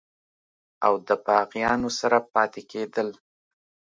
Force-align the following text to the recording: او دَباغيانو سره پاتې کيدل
او 0.85 0.93
دَباغيانو 1.07 1.89
سره 1.99 2.17
پاتې 2.33 2.61
کيدل 2.71 3.09